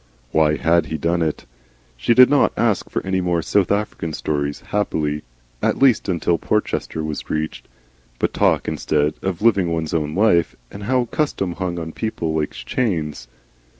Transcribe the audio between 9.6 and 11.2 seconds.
One's Own Life, and how